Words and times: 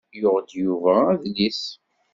Yuɣ-d 0.19 0.49
Yuba 0.63 0.95
adlis. 1.13 1.63